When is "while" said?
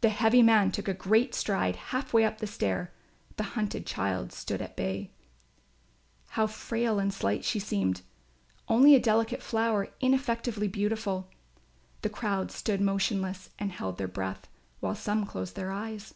14.80-14.94